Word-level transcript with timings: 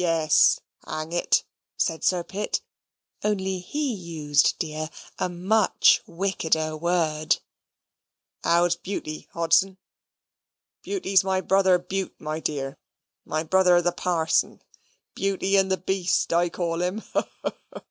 "Yes, 0.00 0.60
hang 0.86 1.12
it," 1.12 1.44
(said 1.76 2.02
Sir 2.02 2.24
Pitt, 2.24 2.62
only 3.22 3.58
he 3.58 3.92
used, 3.92 4.58
dear, 4.58 4.88
A 5.18 5.28
MUCH 5.28 6.00
WICKEDER 6.06 6.74
WORD); 6.78 7.36
"how's 8.42 8.76
Buty, 8.76 9.28
Hodson? 9.34 9.76
Buty's 10.82 11.22
my 11.22 11.42
brother 11.42 11.78
Bute, 11.78 12.18
my 12.18 12.40
dear 12.40 12.78
my 13.26 13.42
brother 13.42 13.82
the 13.82 13.92
parson. 13.92 14.62
Buty 15.14 15.56
and 15.58 15.70
the 15.70 15.76
Beast 15.76 16.32
I 16.32 16.48
call 16.48 16.80
him, 16.80 17.00
ha, 17.12 17.28
ha!" 17.42 17.82